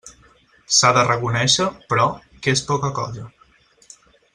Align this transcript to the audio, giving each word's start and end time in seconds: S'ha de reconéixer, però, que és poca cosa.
S'ha 0.77 0.91
de 0.99 1.03
reconéixer, 1.09 1.67
però, 1.93 2.09
que 2.43 2.57
és 2.59 2.67
poca 2.73 2.93
cosa. 3.03 3.31